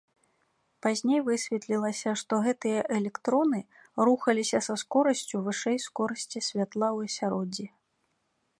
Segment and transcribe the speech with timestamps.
[0.83, 3.59] Пазней высветлілася, што гэтыя электроны
[4.09, 7.65] рухаліся са скорасцю вышэй скорасці святла ў асяроддзі.